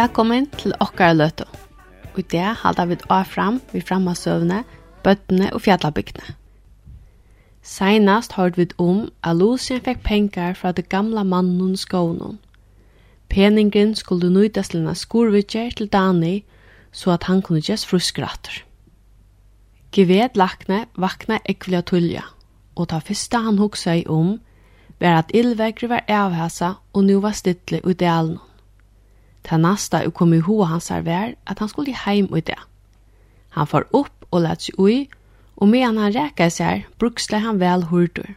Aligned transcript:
Velkommen 0.00 0.46
til 0.56 0.72
okkar 0.80 1.12
løtu. 1.12 1.42
Og 2.14 2.22
det 2.32 2.44
halda 2.62 2.86
vi 2.88 2.96
av 3.12 3.26
fram 3.28 3.58
vi 3.72 3.82
framma 3.84 4.14
søvne, 4.16 4.62
bøttene 5.04 5.50
og 5.52 5.60
fjallabygdene. 5.66 6.36
Seinast 7.60 8.32
hørte 8.38 8.62
vi 8.62 8.66
om 8.80 9.02
at 9.20 9.36
Lucien 9.36 9.82
fikk 9.84 10.00
penger 10.06 10.56
fra 10.56 10.72
det 10.72 10.86
gamla 10.88 11.26
mannen 11.26 11.76
skånen. 11.76 12.38
Peningen 13.28 13.92
skulle 13.94 14.32
nøytas 14.32 14.72
til 14.72 14.86
en 14.86 14.96
skorvidger 14.96 15.76
til 15.76 15.92
Dani, 15.92 16.44
så 16.92 17.18
at 17.18 17.28
han 17.28 17.42
kunne 17.42 17.60
gjøres 17.60 17.84
fruskerater. 17.84 18.62
Geved 19.92 20.40
lakne 20.40 20.86
vakna 20.96 21.42
ekvilja 21.44 21.84
tullja, 21.84 22.24
og 22.76 22.88
ta 22.88 23.04
fyrsta 23.04 23.44
han 23.44 23.60
hugsa 23.60 24.00
i 24.00 24.06
om, 24.08 24.38
var 25.00 25.26
at 25.26 25.34
illvegre 25.34 25.92
var 25.92 26.08
avhasa 26.08 26.78
og 26.94 27.04
nu 27.04 27.18
var 27.20 27.36
stille 27.36 27.84
i 27.84 27.92
delen. 27.92 28.38
Ta 29.44 29.56
nasta 29.56 30.02
og 30.06 30.14
kom 30.14 30.34
i 30.34 30.42
hoa 30.44 30.66
hans 30.70 30.88
her 30.88 31.02
vær 31.06 31.34
at 31.46 31.58
han 31.58 31.68
skulle 31.68 31.96
heim 32.04 32.28
i 32.36 32.40
det. 32.40 32.58
Han 33.50 33.66
far 33.66 33.86
opp 33.92 34.26
og 34.30 34.42
lät 34.44 34.62
seg 34.62 34.78
ui, 34.78 35.08
og 35.56 35.68
medan 35.68 35.98
han 35.98 36.12
räkade 36.12 36.50
seg, 36.50 36.86
bruksle 36.98 37.38
han 37.38 37.58
väl 37.60 37.82
hurdur. 37.90 38.36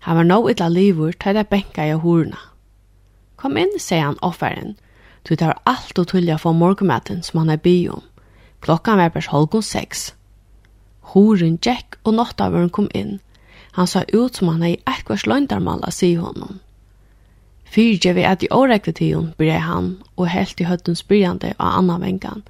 Han 0.00 0.16
var 0.16 0.24
nå 0.24 0.48
illa 0.48 0.68
livur 0.68 1.12
til 1.12 1.34
det 1.34 1.48
benka 1.48 1.84
i 1.84 1.96
hurna. 1.98 2.38
Kom 3.36 3.56
inn, 3.56 3.78
sier 3.78 4.04
han 4.04 4.22
offeren, 4.22 4.76
du 5.28 5.36
tar 5.36 5.58
alt 5.66 5.98
og 5.98 6.08
tullja 6.08 6.38
for 6.38 6.56
morgenmaten 6.56 7.22
som 7.22 7.42
han 7.42 7.50
er 7.50 7.60
bi 7.60 7.88
om. 7.88 8.02
Klokkan 8.60 8.98
var 8.98 9.12
bers 9.14 9.28
halvgån 9.28 9.62
seks. 9.62 10.14
Horen 11.12 11.58
Jack 11.64 11.98
og 12.04 12.14
nått 12.14 12.40
kom 12.72 12.88
inn. 12.94 13.20
Han 13.72 13.86
sa 13.86 14.02
ut 14.12 14.36
som 14.36 14.48
han 14.48 14.62
er 14.62 14.68
i 14.68 14.82
ekkvars 14.86 15.26
løndarmala, 15.26 15.90
sier 15.90 16.20
honom. 16.20 16.60
Fyrje 17.68 18.14
vi 18.16 18.24
at 18.24 18.42
i 18.42 18.48
årekve 18.50 18.92
tiden 18.96 19.32
byrja 19.38 19.58
han 19.66 19.96
og 20.16 20.30
helt 20.32 20.60
i 20.60 20.66
høtten 20.68 20.96
spyrjande 20.96 21.52
av 21.58 21.80
anna 21.82 21.98
vengan. 22.00 22.44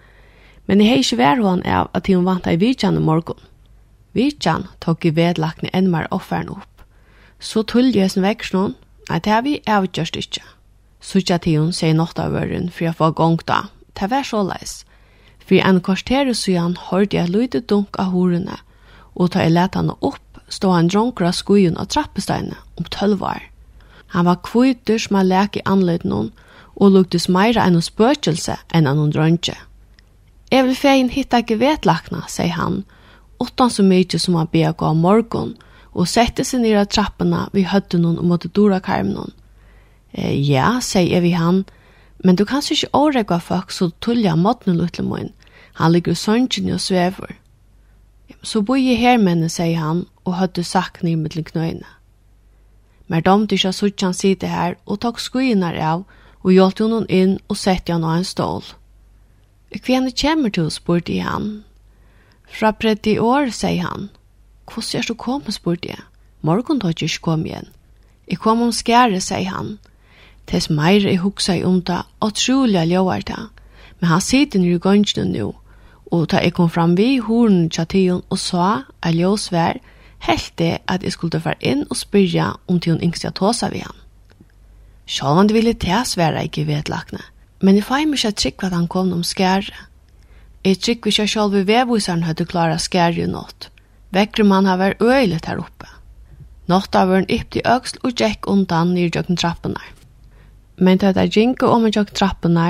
Men 0.66 0.80
jeg 0.80 0.91
hei 0.91 0.98
ikke 1.02 1.19
vær 1.19 1.42
hon 1.42 1.64
av 1.66 1.88
at 1.97 2.06
hun 2.06 2.27
vant 2.27 2.47
i 2.47 2.58
vidjan 2.61 2.97
i 3.00 3.02
morgon. 3.02 3.41
Vidjan 4.14 4.69
tok 4.84 5.06
i 5.08 5.14
vedlakne 5.14 5.72
enn 5.74 5.91
mer 5.91 6.06
offeren 6.14 6.52
opp. 6.52 6.84
Så 7.41 7.62
tull 7.62 7.91
jeg 7.94 8.11
som 8.12 8.27
vekk 8.27 8.46
noen, 8.55 8.77
nei, 9.08 9.19
det 9.24 9.33
har 9.33 9.42
vi 9.46 9.58
avgjørst 9.66 10.19
ikke. 10.20 10.44
Sutja 11.00 11.39
tiden 11.39 11.72
sier 11.72 11.94
nått 11.94 12.19
av 12.19 12.34
øren 12.34 12.70
for 12.70 12.89
jeg 12.89 12.98
får 12.98 13.14
gong 13.19 13.39
da. 13.46 13.69
Det 13.98 14.11
var 14.11 14.27
så 14.27 14.42
leis. 14.46 14.83
For 15.39 15.58
en 15.64 15.80
kvarter 15.80 16.30
så 16.34 16.72
hørte 16.91 17.16
jeg 17.16 17.30
lyde 17.33 17.61
dunk 17.61 17.98
av 17.98 18.12
horene, 18.12 18.58
og 19.14 19.33
ta 19.33 19.42
jeg 19.42 19.55
lette 19.55 19.78
henne 19.78 19.96
opp, 20.00 20.42
stå 20.48 20.70
han 20.74 20.91
dronker 20.92 21.30
av 21.30 21.36
skojen 21.39 21.78
og 21.78 21.89
trappesteinene 21.89 22.58
om 22.77 22.84
tølv 22.84 23.22
år. 23.22 23.46
Han 24.14 24.25
var 24.25 24.42
kvitter 24.45 24.98
som 24.98 25.17
han 25.20 25.28
lek 25.28 25.56
i 25.56 25.64
anleden 25.64 26.12
og 26.78 26.92
luktes 26.95 27.28
meira 27.28 27.67
enn 27.67 27.81
spøkelse 27.83 28.56
enn 28.75 28.87
han 28.89 29.01
hon 29.01 29.12
drønge. 29.12 29.56
Jeg 30.48 30.64
vil 30.64 30.77
fein 30.77 31.11
hitta 31.12 31.42
gevetlakna, 31.45 32.23
sier 32.29 32.55
han, 32.56 32.84
utan 33.42 33.70
så 33.70 33.84
mykje 33.84 34.20
som 34.23 34.39
han 34.39 34.48
bega 34.53 34.89
av 34.89 34.97
morgon, 34.97 35.56
og 35.92 36.09
sette 36.09 36.45
seg 36.45 36.62
nira 36.62 36.86
trappene 36.86 37.48
vi 37.53 37.67
høtte 37.69 37.98
noen 38.01 38.20
og 38.23 38.31
måtte 38.31 38.48
dora 38.55 38.79
karmen 38.81 39.19
hon. 39.19 39.34
E, 40.12 40.33
ja, 40.33 40.79
sier 40.81 41.11
jeg 41.19 41.27
vi 41.27 41.34
han, 41.36 41.64
men 42.25 42.39
du 42.39 42.47
kan 42.48 42.64
ikke 42.64 42.95
åregge 42.97 43.41
folk 43.45 43.75
så 43.75 43.91
tullja 44.01 44.36
måten 44.36 44.79
lutle 44.79 45.05
min. 45.05 45.34
Han 45.79 45.92
ligger 45.92 46.17
sønnsjen 46.17 46.73
og 46.75 46.81
svever. 46.81 47.36
Så 48.42 48.62
bor 48.62 48.79
jeg 48.79 48.98
her, 48.98 49.19
menne, 49.19 49.51
sier 49.53 49.79
han, 49.79 50.06
og 50.25 50.39
høtte 50.41 50.64
sakne 50.64 51.12
i 51.12 51.19
mittlen 51.19 51.47
knøyene 51.47 51.98
men 53.09 53.25
dom 53.25 53.47
du 53.47 53.56
ikke 53.56 53.73
suttjan 53.73 54.14
sitte 54.14 54.48
her 54.52 54.77
og 54.86 55.01
tok 55.05 55.20
skuinar 55.20 55.77
av 55.80 56.05
og 56.45 56.52
hjelpte 56.55 56.85
hon 56.85 57.08
inn 57.08 57.39
og 57.48 57.58
sette 57.58 57.92
henne 57.92 58.07
av 58.07 58.20
en 58.20 58.29
stål. 58.29 58.63
Hvem 59.74 60.08
kommer 60.13 60.51
til, 60.51 60.70
spurte 60.70 61.13
jeg 61.13 61.24
han. 61.24 61.64
Fra 62.48 62.73
predd 62.73 63.07
i 63.07 63.19
år, 63.19 63.51
sier 63.52 63.85
han. 63.85 64.08
Hvordan 64.69 65.01
er 65.01 65.08
du 65.08 65.14
kommet, 65.14 65.55
spurte 65.55 65.89
jeg. 65.89 66.05
Morgon 66.41 66.80
tar 66.80 66.95
ikke 66.95 67.20
kom 67.20 67.45
igjen. 67.45 67.69
Jeg 68.29 68.39
kom 68.39 68.63
om 68.63 68.73
skjære, 68.73 69.20
sier 69.20 69.51
han. 69.52 69.79
Tess 70.48 70.70
meir 70.70 71.05
jeg 71.05 71.20
huksa 71.20 71.58
i 71.58 71.64
om 71.64 71.83
det, 71.83 72.01
og 72.20 72.35
trolig 72.35 72.86
ljøver 72.89 73.25
det. 73.29 73.40
Men 74.01 74.08
han 74.08 74.20
sitter 74.25 74.61
nere 74.61 74.79
i 74.79 74.85
gønnsene 74.85 75.27
nå, 75.33 75.52
og 76.13 76.29
da 76.33 76.40
jeg 76.40 76.55
kom 76.57 76.70
fram 76.70 76.96
vi 76.96 77.19
horen 77.19 77.69
tja 77.69 77.85
tion 77.85 78.23
og 78.30 78.39
sa 78.40 78.69
at 79.02 79.17
ljås 79.17 79.51
vær, 79.52 79.80
helt 80.27 80.52
det 80.58 80.79
at 80.89 81.02
jeg 81.02 81.12
skulle 81.12 81.40
fara 81.40 81.61
inn 81.61 81.84
og 81.90 81.96
spyrja 81.96 82.52
om 82.68 82.80
til 82.80 82.95
hun 82.95 83.02
yngste 83.02 83.29
jeg 83.29 83.36
tåsa 83.39 83.70
ved 83.73 83.86
han. 83.86 83.98
Sjål 85.08 85.42
om 85.42 85.48
det 85.48 85.56
ville 85.56 85.74
til 85.74 86.05
svære 86.05 86.45
ikke 86.45 86.67
vedlakne, 86.68 87.20
men 87.62 87.79
jeg 87.79 87.84
fann 87.84 88.11
meg 88.11 88.18
ikke 88.20 88.36
trygg 88.42 88.64
at 88.64 88.77
han 88.77 88.89
kom 88.89 89.12
om 89.12 89.24
skære. 89.24 89.84
Jeg 90.64 90.80
trygg 90.84 91.07
hvis 91.07 91.18
jeg 91.18 91.33
sjål 91.33 91.52
ved 91.52 91.68
vedviseren 91.70 92.27
hadde 92.27 92.45
klara 92.45 92.78
skære 92.78 93.24
i 93.24 93.30
nått. 93.30 93.70
Vekker 94.11 94.45
man 94.45 94.67
har 94.67 94.80
vært 94.80 95.02
øylet 95.02 95.46
her 95.46 95.61
oppe. 95.61 95.89
Nått 96.68 96.96
av 96.96 97.12
en 97.12 97.28
ypp 97.33 97.51
til 97.55 97.64
øksel 97.64 98.02
og 98.05 98.17
tjekk 98.20 98.48
undan 98.52 98.92
nir 98.92 99.08
jøkken 99.08 99.40
trappene. 99.40 99.80
Men 100.77 100.98
til 100.98 101.12
at 101.12 101.17
jeg 101.17 101.33
gikk 101.33 101.64
om 101.64 101.86
en 101.86 101.95
jøkken 101.95 102.17
trappene, 102.17 102.68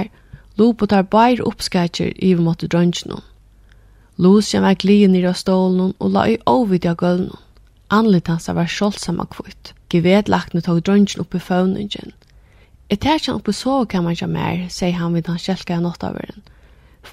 lopet 0.58 0.90
tar 0.90 1.02
bare 1.10 1.42
oppskatjer 1.42 2.14
i 2.14 2.34
måte 2.34 2.68
drønnsjonen. 2.70 3.22
Lucian 4.18 4.62
var 4.62 4.74
glien 4.74 5.14
i 5.14 5.22
stålen 5.34 5.92
og 5.98 6.10
la 6.10 6.24
i 6.26 6.38
ovid 6.46 6.86
av 6.86 6.96
gulven. 6.98 7.36
Anlitt 7.88 8.26
hans 8.26 8.48
var 8.48 8.66
skjoldsamma 8.66 9.28
og 9.28 9.36
kvitt. 9.36 9.72
Gevedlakne 9.94 10.60
tog 10.60 10.80
drøngen 10.82 11.22
opp 11.22 11.36
i 11.38 11.38
føvningen. 11.38 12.12
Jeg 12.90 13.00
tar 13.00 13.20
ikke 13.20 13.36
opp 13.38 13.48
i 13.48 13.54
sovekammer 13.54 14.18
til 14.18 14.28
mer, 14.32 14.66
sier 14.74 14.98
han 14.98 15.14
vid 15.14 15.30
hans 15.30 15.46
kjelka 15.46 15.78
i 15.78 15.84
nåttaveren. 15.84 16.42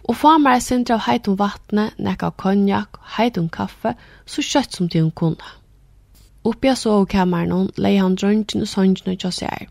Og 0.09 0.17
få 0.17 0.33
meg 0.41 0.63
sindra 0.65 0.97
av 0.97 1.05
heit 1.05 1.29
om 1.29 1.37
vattne, 1.37 1.91
nekka 2.01 2.31
av 2.31 2.37
konjak, 2.41 2.97
heit 3.19 3.37
om 3.37 3.49
kaffe, 3.53 3.93
så 4.25 4.41
kjøtt 4.41 4.73
som 4.73 4.89
de 4.89 5.05
hun 5.05 5.11
kunne. 5.11 5.53
Oppi 6.43 6.73
av 6.73 6.81
sovekammeren 6.81 7.69
leie 7.77 8.01
han 8.01 8.17
drøngen 8.17 8.65
og 8.65 8.71
søngen 8.71 9.13
og 9.13 9.21
kjøsjer. 9.21 9.69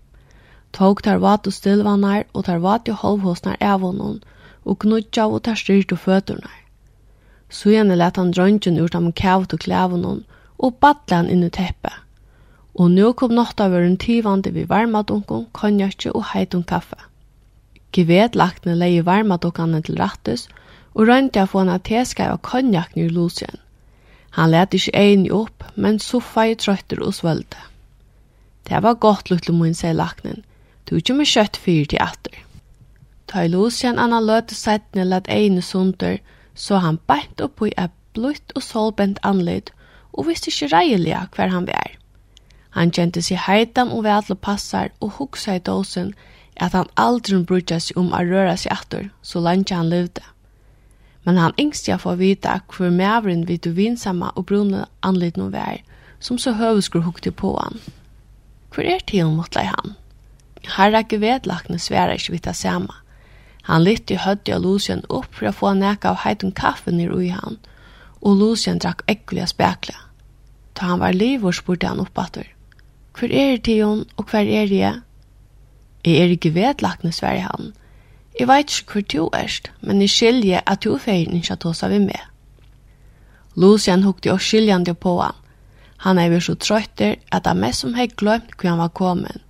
Tog 0.70 1.02
tar 1.02 1.18
vat 1.18 1.46
og 1.50 1.54
stillvannar 1.54 2.28
og 2.32 2.46
tar 2.46 2.62
vat 2.62 2.88
og 2.88 3.02
halvhåsnar 3.02 3.58
av 3.60 3.82
honom 3.82 4.20
og 4.64 4.78
knudja 4.86 5.26
og 5.26 5.42
tar 5.46 5.58
styrt 5.58 5.92
og 5.92 6.00
føturnar. 6.06 6.63
Så 7.54 7.70
gjerne 7.70 7.94
lette 7.94 8.18
han 8.18 8.32
drøntjen 8.34 8.80
ut 8.82 8.96
av 8.98 9.12
kjævet 9.14 9.54
og 9.54 9.62
klæven 9.62 10.06
og 10.58 10.78
badle 10.82 11.20
han 11.20 11.30
inn 11.30 11.44
i 11.46 11.52
teppet. 11.54 12.00
Og 12.74 12.90
nå 12.90 13.12
kom 13.14 13.34
natta 13.36 13.68
var 13.70 13.86
en 13.86 13.98
tyvande 14.00 14.50
vi 14.50 14.64
varmadunkon, 14.66 15.46
konjakje 15.54 16.10
og 16.10 16.24
heitun 16.32 16.64
kaffe. 16.66 16.98
Givet 17.94 18.34
lagtene 18.34 18.74
leie 18.74 19.04
varmadunkene 19.06 19.82
til 19.86 20.00
rattes, 20.00 20.48
og 20.94 21.06
rønte 21.06 21.38
jeg 21.38 21.50
få 21.50 21.62
han 21.62 21.70
at 21.76 22.18
av 22.26 22.40
konjakne 22.42 23.06
i 23.06 23.08
lusjen. 23.08 23.62
Han 24.34 24.50
let 24.50 24.74
ikke 24.74 24.98
enig 24.98 25.30
opp, 25.32 25.62
men 25.76 26.00
soffa 26.02 26.48
i 26.50 26.56
trøtter 26.58 26.98
og 27.02 27.14
svølte. 27.14 27.58
Det 28.66 28.82
var 28.82 28.98
godt 28.98 29.30
lukte 29.30 29.52
min, 29.52 29.74
sier 29.74 29.94
laknen. 29.94 30.42
Du 30.90 30.96
ikke 30.96 31.14
med 31.14 31.30
kjøtt 31.30 31.56
fyrt 31.56 31.92
i 31.92 32.02
atter. 32.02 32.34
Ta 33.26 33.44
i 33.44 33.48
lusjen 33.48 33.98
anna 33.98 34.18
løte 34.20 34.54
settene 34.54 35.04
let 35.06 35.30
egne 35.30 35.62
sunder, 35.62 36.18
og 36.18 36.33
så 36.54 36.78
han 36.82 37.00
beint 37.06 37.40
opp 37.40 37.62
i 37.62 37.72
et 37.76 37.92
bløtt 38.14 38.54
og 38.54 38.62
solbent 38.62 39.18
anledd, 39.22 39.70
og 40.12 40.28
visste 40.28 40.52
ikke 40.52 40.70
reilig 40.76 41.16
hver 41.34 41.50
han 41.50 41.66
var. 41.66 41.96
Han 42.74 42.90
kjente 42.90 43.22
seg 43.22 43.42
heitan 43.46 43.92
og 43.94 44.04
vel 44.06 44.22
til 44.26 44.38
passar, 44.38 44.90
og 45.00 45.18
hugsa 45.18 45.58
i 45.58 45.62
dåsen 45.62 46.14
at 46.56 46.74
han 46.74 46.90
aldri 46.98 47.40
brydde 47.42 47.80
seg 47.82 47.98
om 47.98 48.12
å 48.14 48.22
røre 48.22 48.54
seg 48.58 48.74
atter, 48.74 49.10
så 49.22 49.42
langt 49.42 49.74
han 49.74 49.90
levde. 49.90 50.22
Men 51.24 51.38
han 51.40 51.56
engste 51.58 51.90
jeg 51.90 52.02
for 52.02 52.14
å 52.14 52.20
vite 52.20 52.60
hvor 52.70 52.92
mævren 52.94 53.46
vidt 53.48 53.64
du 53.64 53.72
vinsamma 53.74 54.30
og 54.34 54.46
brunne 54.50 54.84
anledd 55.02 55.38
noe 55.40 55.50
vær, 55.54 55.80
som 56.20 56.38
så 56.38 56.54
høveskur 56.58 57.04
hukte 57.06 57.32
på 57.32 57.54
han. 57.56 57.80
Hvor 58.74 58.86
er 58.86 59.02
til, 59.06 59.30
måtte 59.30 59.62
han? 59.64 59.94
Herre 60.76 61.02
Gvedlakne 61.06 61.78
svære 61.78 62.18
ikke 62.18 62.36
vidt 62.36 62.48
det 62.48 62.56
samme. 62.56 62.92
Han 63.68 63.84
lytte 63.84 64.14
i 64.14 64.20
hødde 64.20 64.56
av 64.56 64.64
Lucien 64.64 65.04
opp 65.08 65.30
for 65.32 65.48
å 65.48 65.56
få 65.56 65.72
nekka 65.78 66.12
av 66.12 66.22
heitum 66.24 66.52
kaffe 66.52 66.92
nir 66.92 67.12
ui 67.14 67.30
han, 67.32 67.56
og 68.20 68.36
Lucien 68.40 68.80
drakk 68.80 69.04
ekkelig 69.08 69.48
spekla. 69.54 69.96
Ta 70.74 70.90
han 70.90 71.00
var 71.00 71.16
livor 71.16 71.54
spurte 71.56 71.88
han 71.88 72.02
oppater. 72.02 72.50
Hvor 73.14 73.30
er 73.30 73.54
det 73.54 73.64
til 73.68 73.84
hon, 73.84 74.04
og 74.16 74.28
hver 74.30 74.44
er 74.44 74.68
det? 74.68 74.92
Jeg 76.04 76.20
er 76.20 76.34
ikke 76.34 76.54
vedlagt 76.54 77.04
med 77.04 77.14
han. 77.22 77.72
Jeg 78.38 78.48
vet 78.48 78.80
ikke 78.80 78.92
hvor 78.92 79.02
du 79.12 79.30
erst, 79.38 79.70
men 79.80 80.00
jeg 80.00 80.10
skiljer 80.10 80.60
at 80.66 80.84
du 80.84 80.98
feir 80.98 81.30
ikke 81.30 81.52
at 81.52 81.62
hos 81.62 81.82
av 81.82 81.90
med. 81.90 82.20
Lucien 83.56 84.02
hukte 84.02 84.32
og 84.32 84.40
skiljande 84.40 84.94
på 84.94 85.20
han. 85.22 85.34
Han 85.96 86.18
er 86.18 86.32
jo 86.34 86.40
så 86.40 86.54
trøytter 86.54 87.16
at 87.32 87.46
han 87.46 87.60
mest 87.62 87.80
som 87.80 87.94
hei 87.94 88.08
glemt 88.10 88.50
hvor 88.58 88.68
han 88.68 88.82
var 88.82 88.88
kommet. 88.88 89.43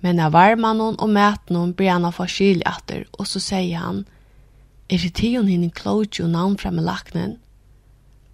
Men 0.00 0.20
av 0.20 0.32
varmanon 0.32 0.96
og 0.98 1.12
mätnon 1.12 1.74
blir 1.76 1.92
han 1.92 2.06
av 2.08 2.16
forskil 2.16 2.62
og 2.64 3.26
så 3.26 3.40
sier 3.40 3.78
han, 3.78 4.06
Er 4.88 4.98
det 4.98 5.14
tion 5.14 5.46
henne 5.46 5.70
klodje 5.70 6.24
og 6.24 6.30
navn 6.30 6.56
frem 6.58 6.78
i 6.78 6.82
laknen? 6.82 7.36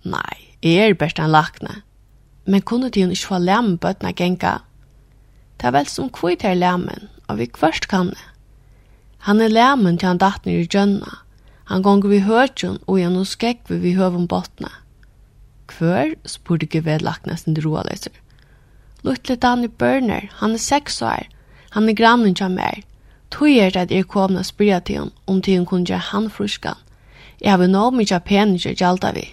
Nei, 0.04 0.54
jeg 0.62 0.90
er 0.90 0.94
best 0.94 1.18
en 1.18 1.30
lakne. 1.30 1.82
Men 2.46 2.62
kunne 2.62 2.90
tion 2.90 3.10
ikke 3.10 3.28
få 3.28 3.38
lem 3.38 3.76
bøtna 3.76 4.12
genka? 4.12 4.62
Det 5.60 5.66
er 5.66 5.74
vel 5.76 5.86
som 5.86 6.08
kvitt 6.08 6.42
her 6.42 6.54
lemen, 6.54 7.08
og 7.28 7.38
vi 7.38 7.46
kvørst 7.46 7.88
kan 7.88 8.08
det. 8.14 8.24
Han 9.26 9.40
er 9.40 9.52
lemen 9.52 9.98
til 9.98 10.08
han 10.08 10.22
datt 10.22 10.46
nir 10.46 10.62
i 10.62 10.68
djønna. 10.70 11.18
Han 11.66 11.82
gonger 11.82 12.08
vi 12.12 12.22
høtjon 12.22 12.78
og 12.86 13.00
gjennom 13.00 13.26
skekk 13.26 13.64
vi 13.68 13.80
vi 13.82 13.94
høvum 13.98 14.28
botna. 14.30 14.70
Kvør, 15.66 16.14
spurte 16.24 16.68
gevedlaknesen 16.70 17.56
til 17.56 17.66
roaleser. 17.66 18.14
Luttlet 19.02 19.44
han 19.44 19.64
i 19.66 19.68
børner, 19.68 20.30
han 20.38 20.54
er 20.54 20.62
seks 20.62 21.02
år, 21.02 21.26
Han 21.76 21.88
er 21.88 21.94
grannen 21.94 22.34
til 22.34 22.54
meg. 22.56 22.86
Tog 23.30 23.50
er 23.52 23.68
det 23.70 23.80
at 23.84 23.90
jeg 23.92 24.06
kom 24.08 24.36
og 24.40 24.46
spyrer 24.48 24.80
til 24.80 24.96
henne 24.96 25.10
om 25.28 25.42
til 25.42 25.58
hun 25.58 25.66
kunne 25.68 25.84
gjøre 25.84 26.06
han 26.08 26.30
fruskan. 26.32 26.78
Jeg 27.40 27.52
har 27.52 27.68
nå 27.68 27.90
mye 27.92 28.20
peninger 28.24 28.72
gjelda 28.72 29.10
vi. 29.12 29.26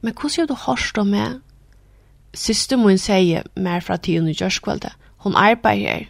Men 0.00 0.14
hvordan 0.14 0.36
gjør 0.36 0.46
du 0.46 0.54
hørst 0.66 0.98
om 1.02 1.10
meg? 1.10 1.40
Siste 2.34 2.76
min 2.78 3.02
sier 3.02 3.42
mer 3.56 3.80
fra 3.80 3.96
tiden 3.96 4.28
i 4.30 4.34
Gjørskvalde. 4.34 4.92
Hun 5.26 5.34
arbeider. 5.34 5.88
her. 5.88 6.06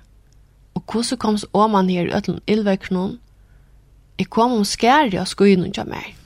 Og 0.75 0.85
hvordan 0.93 1.19
kom 1.19 1.39
så 1.39 1.47
om 1.53 1.75
han 1.75 1.89
her 1.89 2.17
uten 2.17 2.41
ildvekkene? 2.47 3.19
Jeg 4.19 4.31
kom 4.31 4.53
om 4.53 4.65
skjære 4.65 5.21
og 5.21 5.29
skøyene 5.29 5.73
til 5.73 5.89
meg. 5.89 6.17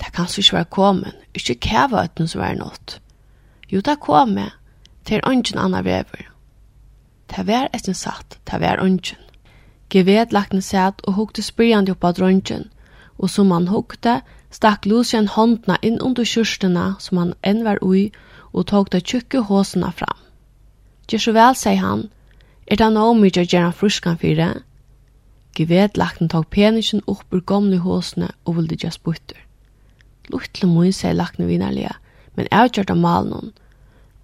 Det 0.00 0.12
kan 0.12 0.26
så 0.26 0.40
ikke 0.40 0.52
være 0.52 0.64
kommet. 0.64 1.14
Ikke 1.34 1.54
kjæve 1.54 2.04
uten 2.04 2.28
som 2.28 2.40
er 2.40 2.54
nått. 2.54 3.00
Jo, 3.72 3.80
det 3.80 4.00
kom 4.00 4.38
jeg. 4.38 4.50
Det 5.08 5.16
er 5.16 5.30
ingen 5.30 5.58
annen 5.58 5.84
vever. 5.84 6.31
Det 7.30 7.46
var 7.46 7.68
etter 7.72 7.92
satt, 7.92 8.38
det 8.50 8.60
var 8.60 8.80
ungen. 8.80 9.18
Gevet 9.92 10.32
lakne 10.32 10.62
sæt 10.62 11.02
og 11.04 11.14
hukte 11.14 11.42
spyrjande 11.42 11.94
av 12.00 12.14
drønsken, 12.16 12.70
og 13.18 13.30
som 13.30 13.50
han 13.50 13.68
hukte, 13.68 14.20
stakk 14.50 14.86
Lucien 14.86 15.28
håndna 15.28 15.76
inn 15.82 16.00
under 16.00 16.24
kjørstena 16.24 16.94
som 16.98 17.20
han 17.20 17.34
enn 17.42 17.64
var 17.64 17.78
ui, 17.84 18.10
og 18.52 18.66
tok 18.66 18.92
de 18.92 19.00
tjukke 19.00 19.44
håsene 19.48 19.92
fram. 19.92 20.18
Gjør 21.08 21.24
så 21.24 21.32
vel, 21.36 21.56
sier 21.56 21.80
han, 21.80 22.08
er 22.66 22.80
det 22.80 22.88
noe 22.94 23.14
mye 23.18 23.42
å 23.42 23.44
gjøre 23.44 23.72
fruskan 23.76 24.18
for 24.20 24.38
det? 24.38 24.52
Gevet 25.56 25.98
lakten 26.00 26.30
tok 26.32 26.48
penisjen 26.50 27.02
opp 27.06 27.28
ur 27.32 27.44
gamle 27.44 27.80
håsene 27.84 28.30
og 28.46 28.56
ville 28.56 28.78
gjøre 28.78 28.96
sputter. 28.96 29.40
Luttle 30.32 30.68
mun, 30.70 30.92
sier 30.92 31.16
lakten 31.16 31.48
vinnerlige, 31.48 31.92
men 32.36 32.48
avgjørt 32.48 32.92
av 32.94 33.00
malen, 33.02 33.52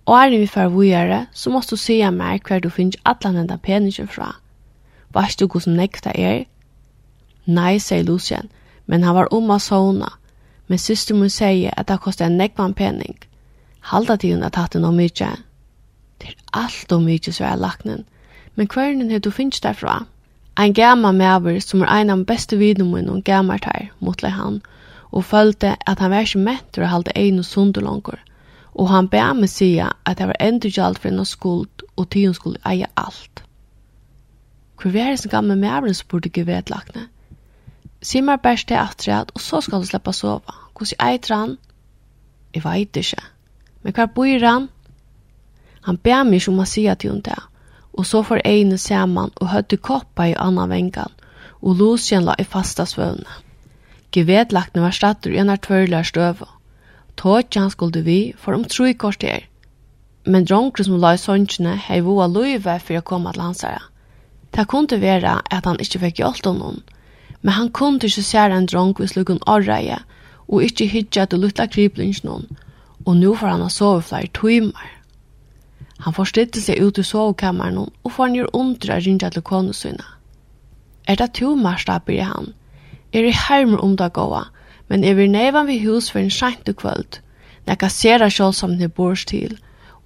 Åren 0.08 0.40
vi 0.40 0.46
far 0.46 0.68
vujare, 0.68 1.26
så 1.32 1.50
måtte 1.50 1.76
du 1.76 1.76
se 1.76 1.98
meg 2.10 2.46
hver 2.48 2.62
du 2.64 2.70
finner 2.72 2.96
alle 3.04 3.34
denne 3.34 3.58
penisjen 3.60 4.06
fra. 4.08 4.30
Varst 5.12 5.40
du 5.40 5.44
hvordan 5.44 5.74
nekta 5.76 6.14
er? 6.16 6.46
Nei, 7.44 7.74
sier 7.76 8.06
Lucien, 8.08 8.48
men 8.86 9.02
han 9.04 9.14
var 9.18 9.28
om 9.36 9.50
av 9.52 9.60
sånne. 9.60 10.08
Men 10.68 10.80
syster 10.80 11.14
mun 11.14 11.28
sier 11.28 11.74
at 11.76 11.90
det 11.90 11.98
kostet 12.00 12.24
en 12.24 12.38
nekvann 12.40 12.72
pening. 12.78 13.18
Halda 13.90 14.16
til 14.16 14.32
hun 14.32 14.46
har 14.46 14.54
tatt 14.56 14.72
det 14.72 14.80
noe 14.80 14.96
mye. 14.96 15.28
Det 16.20 16.30
er 16.30 16.38
alt 16.56 16.92
og 16.96 17.04
mye, 17.04 17.32
sier 17.32 17.60
laknen. 17.60 18.06
Men 18.56 18.72
hveren 18.72 19.10
er 19.12 19.20
du 19.20 19.28
finnes 19.30 19.60
derfra? 19.60 20.06
Ein 20.56 20.72
gammal 20.72 21.20
maver 21.20 21.60
som 21.60 21.84
er 21.84 21.92
ein 21.92 22.10
av 22.10 22.24
beste 22.24 22.56
vidumun 22.56 23.12
og 23.12 23.24
gammalt 23.28 23.68
tær, 23.68 23.92
motle 24.00 24.32
han, 24.32 24.62
og 25.12 25.28
følte 25.28 25.76
at 25.86 26.00
han 26.00 26.16
var 26.16 26.24
ikke 26.24 26.46
mentor 26.48 26.88
å 26.88 26.92
halde 26.94 27.12
ein 27.14 27.44
og 27.44 27.44
sundelongur 27.44 28.24
og 28.78 28.88
han 28.88 29.08
bæ 29.10 29.32
meg 29.34 29.50
sija 29.50 29.90
at 30.06 30.18
det 30.18 30.28
var 30.30 30.38
endur 30.40 30.70
gjald 30.70 30.98
for 31.02 31.10
enn 31.10 31.26
skuld, 31.26 31.84
og 31.96 32.10
til 32.10 32.28
hun 32.28 32.34
skulle 32.34 32.62
eie 32.70 32.86
alt. 32.96 33.42
Hvor 34.78 34.94
vi 34.94 35.02
det 35.02 35.18
som 35.18 35.30
gamle 35.30 35.56
mævren 35.56 35.94
spurte 35.94 36.30
ikke 36.30 36.46
vedlagene. 36.46 37.08
Si 38.02 38.20
meg 38.22 38.40
bæst 38.40 38.68
til 38.68 38.78
atreat, 38.78 39.32
og 39.34 39.40
så 39.40 39.60
skal 39.60 39.80
du 39.82 39.86
slippe 39.86 40.12
sova. 40.12 40.54
Hvordan 40.78 41.08
eitir 41.08 41.34
han? 41.34 41.56
Jeg 42.54 42.64
veit 42.64 42.96
ikke. 42.96 43.22
Men 43.82 43.92
hva 43.92 44.06
bor 44.06 44.46
han? 44.46 44.68
Han 45.82 45.98
bæ 45.98 46.22
meg 46.22 46.42
som 46.42 46.60
å 46.62 46.66
sija 46.66 46.94
til 46.94 47.10
hun 47.10 47.24
det. 47.26 47.38
Og 47.98 48.06
så 48.06 48.22
får 48.22 48.44
egne 48.44 48.78
saman 48.78 49.34
og 49.40 49.50
høyde 49.50 49.76
koppa 49.76 50.28
i 50.30 50.36
annan 50.38 50.70
vengan, 50.70 51.10
og 51.62 51.76
Lucien 51.80 52.24
la 52.24 52.36
i 52.38 52.44
fasta 52.44 52.86
svøvne. 52.86 53.42
Gevedlagtene 54.14 54.84
var 54.84 54.94
stater 54.94 55.34
i 55.34 55.40
en 55.42 55.50
av 55.50 55.58
tvørlige 55.66 56.04
støvå, 56.04 56.46
Tåkje 57.18 57.60
han 57.60 57.70
skulle 57.74 58.02
vi 58.06 58.18
for 58.38 58.54
om 58.54 58.64
tro 58.64 58.86
i 58.86 58.94
kvarter. 58.94 59.46
Men 60.24 60.44
dronker 60.44 60.86
som 60.86 61.00
la 61.02 61.14
i 61.16 61.20
sånnsjene 61.20 61.74
hei 61.88 62.00
voa 62.06 62.28
løyve 62.30 62.78
for 62.84 63.00
å 63.00 63.06
komme 63.10 63.32
til 63.34 63.42
hans 63.42 63.64
herre. 63.66 63.82
Det 64.54 64.66
kunne 64.70 65.00
være 65.00 65.34
at 65.54 65.66
han 65.66 65.80
ikke 65.82 66.00
fikk 66.04 66.22
hjelp 66.22 66.46
av 66.46 66.56
noen, 66.58 66.78
men 67.42 67.54
han 67.54 67.72
kunne 67.74 68.08
ikke 68.08 68.24
se 68.24 68.44
en 68.44 68.68
dronk 68.70 69.00
hvis 69.00 69.16
lukken 69.16 69.42
åreie, 69.46 69.98
og 70.48 70.64
ikke 70.64 70.88
hitje 70.88 71.26
til 71.26 71.34
det 71.34 71.42
lutta 71.42 71.66
kriplings 71.68 72.22
noen, 72.24 72.46
og 73.04 73.18
nå 73.18 73.34
får 73.36 73.52
han 73.52 73.64
ha 73.66 73.68
sove 73.72 74.02
flere 74.08 74.30
timer. 74.34 74.94
Han 76.06 76.14
forstidde 76.14 76.62
seg 76.62 76.80
ut 76.80 76.98
i 76.98 77.04
sovekammeren 77.04 77.78
og 77.88 78.12
får 78.14 78.28
han 78.28 78.38
gjøre 78.38 78.54
ondre 78.54 79.00
rinja 79.02 79.30
til 79.34 79.42
konesynet. 79.42 80.06
Er 81.08 81.16
det 81.16 81.32
to, 81.38 81.54
Marsta, 81.56 81.98
blir 82.04 82.22
han. 82.28 82.52
Er 83.12 83.24
i 83.24 83.34
hermer 83.34 83.80
om 83.82 83.96
det 83.96 84.12
gåa, 84.14 84.44
men 84.88 85.04
er 85.04 85.14
vi 85.14 85.28
nevan 85.28 85.66
vi 85.68 85.78
hus 85.84 86.10
for 86.10 86.20
en 86.20 86.32
skjent 86.32 86.68
og 86.68 86.82
kvöld. 86.82 87.20
Nekka 87.68 87.88
sera 87.92 88.30
sjålsamt 88.30 88.82
i 88.82 88.88
bors 88.88 89.24
til, 89.24 89.58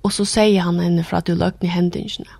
og 0.02 0.12
så 0.12 0.26
sier 0.26 0.66
han 0.66 0.80
henne 0.82 1.04
fra 1.04 1.22
at 1.22 1.26
du 1.26 1.34
løgn 1.34 1.66
i 1.66 1.70
hendingsene. 1.70 2.30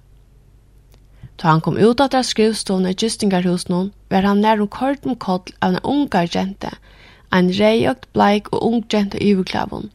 Da 1.38 1.48
han 1.48 1.60
kom 1.60 1.78
ut 1.78 2.00
av 2.00 2.10
der 2.12 2.26
skrivstående 2.26 2.92
i 2.92 2.98
Gistingarhusen, 2.98 3.92
var 4.10 4.26
han 4.26 4.42
nær 4.42 4.60
om 4.60 4.68
kort 4.68 5.06
om 5.06 5.16
koll 5.16 5.54
av 5.60 5.74
en 5.74 5.82
unga 5.82 6.26
jente, 6.26 6.70
en 7.32 7.50
reiøkt, 7.50 8.10
bleik 8.12 8.52
og 8.52 8.66
ung 8.66 8.84
jente 8.92 9.18
i 9.18 9.34
overklavun. 9.34 9.90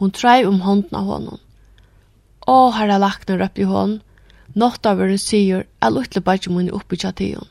Hun 0.00 0.10
treiv 0.10 0.48
om 0.48 0.60
hånden 0.60 0.96
av 0.96 1.04
honom. 1.04 1.40
Å, 2.48 2.72
herre 2.74 2.98
lakner 2.98 3.44
opp 3.44 3.58
i 3.58 3.68
hånden, 3.68 4.00
Nått 4.54 4.86
av 4.86 4.98
henne 4.98 5.18
sier, 5.20 5.66
jeg 5.78 5.94
luttler 5.94 6.22
bare 6.26 6.40
ikke 6.40 6.50
min 6.50 6.72
oppe 6.74 6.96
i 6.96 6.98
tjatigen. 6.98 7.46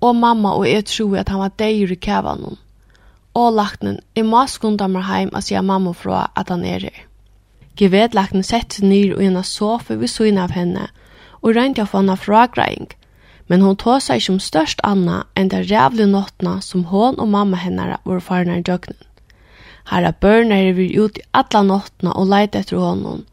Og 0.00 0.14
mamma 0.16 0.54
og 0.56 0.64
jeg 0.64 0.86
tror 0.88 1.18
at 1.20 1.28
han 1.28 1.42
var 1.42 1.52
deir 1.60 1.92
i 1.92 1.98
kævanen 2.00 2.56
og 3.34 3.54
laknen, 3.54 4.00
jeg 4.16 4.26
må 4.26 4.46
skunda 4.46 4.88
meg 4.88 5.06
heim 5.06 5.30
og 5.32 5.44
sier 5.46 5.62
mamma 5.62 5.92
fra 5.92 6.28
at 6.36 6.50
han 6.50 6.64
er 6.64 6.86
her. 6.88 7.02
Gevedlaknen 7.76 8.42
sett 8.44 8.74
seg 8.74 8.88
nyr 8.90 9.14
og 9.16 9.22
gjennom 9.22 9.46
sofa 9.46 9.94
ved 9.96 10.10
søgn 10.10 10.38
av 10.38 10.52
henne, 10.52 10.88
og 11.40 11.54
rent 11.56 11.78
jeg 11.78 11.88
få 11.88 12.02
henne 12.02 12.16
fra 12.16 12.46
greing. 12.46 12.90
men 13.50 13.64
hon 13.66 13.74
tog 13.76 13.98
seg 13.98 14.22
som 14.22 14.36
størst 14.38 14.78
anna 14.86 15.24
enn 15.34 15.48
det 15.50 15.64
rævlig 15.66 16.06
nåttene 16.06 16.60
som 16.62 16.84
hon 16.92 17.16
og 17.18 17.32
mamma 17.32 17.58
henne 17.58 17.96
var 18.04 18.20
farne 18.22 18.60
i 18.60 18.62
døgnen. 18.62 18.98
Her 19.90 20.06
er 20.06 20.14
børn 20.22 20.52
er 20.54 20.70
vi 20.76 20.86
ut 20.94 21.18
i 21.18 21.24
alla 21.34 21.64
nåttene 21.66 22.14
og 22.14 22.30
leite 22.30 22.62
etter 22.62 22.78
honom, 22.78 23.24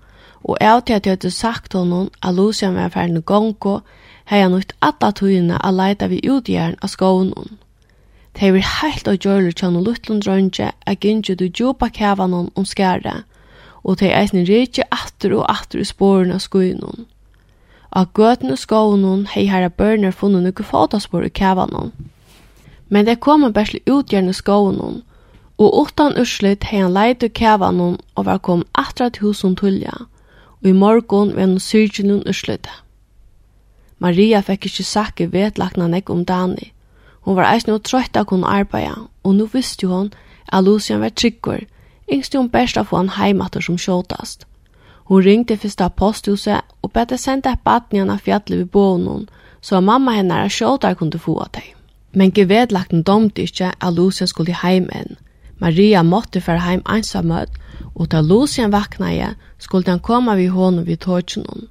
og 0.41 0.57
jeg 0.61 0.85
til 0.85 0.97
at 0.97 1.05
jeg 1.05 1.17
hadde 1.17 1.31
sagt 1.31 1.77
honom 1.77 2.09
at 2.23 2.33
Lucian 2.33 2.73
var 2.73 2.89
ferdig 2.95 3.21
gongo, 3.29 3.81
hei 4.25 4.41
han 4.41 4.57
ut 4.57 4.73
alle 4.81 5.11
togene 5.13 5.61
og 5.61 5.77
leite 5.77 6.09
vi 6.09 6.23
ut 6.25 6.49
i 6.49 6.57
jern 6.57 6.79
av 6.81 6.89
skånen. 6.89 7.59
Det 8.39 8.51
var 8.53 8.65
helt 8.81 9.07
og 9.09 9.17
gjørlig 9.17 9.55
kjønn 9.57 9.79
og 9.79 9.87
luttlund 9.87 10.21
drønge 10.21 10.67
er 10.69 10.97
gynnsi 11.01 11.33
du 11.33 11.47
djupa 11.49 11.87
kævanon 11.89 12.51
om 12.55 12.65
skære, 12.69 13.23
og 13.83 13.97
det 13.99 14.11
eisne 14.13 14.43
rikje 14.45 14.85
atter 14.93 15.33
og 15.33 15.47
atter 15.49 15.81
i 15.81 15.85
sporen 15.89 16.35
av 16.35 16.43
skuinon. 16.43 17.07
Av 17.89 18.11
gøtene 18.13 18.57
skånen 18.61 19.25
hei 19.33 19.47
herra 19.49 19.71
børner 19.73 20.13
funnet 20.13 20.45
nukke 20.45 20.67
fotospor 20.67 21.25
i 21.25 21.33
kævanon. 21.33 21.91
Men 22.89 23.09
det 23.09 23.19
kom 23.25 23.43
en 23.43 23.57
bæsli 23.57 23.81
utgjerne 23.89 24.37
skånen, 24.37 25.01
og 25.57 25.81
utan 25.81 26.13
urslit 26.21 26.69
hei 26.69 26.83
han 26.83 26.93
leit 26.93 27.25
i 27.25 27.33
kævanon 27.33 27.97
og 28.13 28.29
var 28.29 28.37
kom 28.37 28.65
atra 28.77 29.09
til 29.09 29.31
husen 29.31 29.57
tullja, 29.57 29.97
og 30.61 30.69
i 30.69 30.77
morgon 30.77 31.33
var 31.33 31.47
han 31.47 31.59
syrgjennom 31.59 32.21
urslitet. 32.29 32.69
Maria 33.97 34.45
fikk 34.45 34.69
ikkje 34.69 34.91
sakke 34.93 35.31
vetlagna 35.33 35.87
nek 35.89 36.09
om 36.13 36.21
Dani, 36.25 36.69
Hon 37.27 37.35
var 37.35 37.49
eisne 37.51 37.73
og 37.75 37.83
trøyt 37.83 38.15
av 38.15 38.23
kunne 38.29 38.47
arbeida, 38.47 38.93
og 39.27 39.33
nu 39.35 39.49
visste 39.51 39.87
hon 39.91 40.13
at 40.47 40.63
Lucian 40.63 41.01
var 41.03 41.11
tryggur, 41.11 41.65
yngste 42.07 42.37
hon 42.39 42.47
best 42.47 42.77
av 42.79 42.87
hon 42.87 43.09
heimater 43.17 43.59
som 43.59 43.75
sjåtast. 43.75 44.45
Hon 45.11 45.25
ringte 45.25 45.57
fyrsta 45.59 45.89
posthuset 45.89 46.61
og 46.81 46.93
bedde 46.95 47.17
senda 47.19 47.51
et 47.51 47.65
baden 47.67 47.97
igjen 47.97 48.11
av 48.13 48.21
fjallet 48.23 48.61
ved 48.61 48.69
bånen, 48.71 49.25
så 49.59 49.81
mamma 49.83 50.13
henne 50.15 50.37
er 50.39 50.47
sjåtar 50.47 50.95
kunne 50.95 51.19
få 51.19 51.35
av 51.43 51.49
deg. 51.57 51.73
Men 52.15 52.31
gevedlagten 52.31 53.03
domte 53.03 53.43
ikkje 53.43 53.73
at 53.75 53.97
Lucian 53.97 54.31
skulle 54.31 54.55
heim 54.61 54.87
enn. 54.95 55.17
Maria 55.59 56.03
måtte 56.03 56.39
fære 56.39 56.63
heim 56.63 56.83
einsamhet, 56.85 57.51
og 57.95 58.07
da 58.11 58.21
Lucian 58.21 58.71
vaknaje, 58.71 59.33
skulle 59.59 59.91
han 59.91 59.99
komme 59.99 60.37
vid 60.39 60.55
honom 60.55 60.87
vid 60.87 61.03
tåtsjonen. 61.03 61.67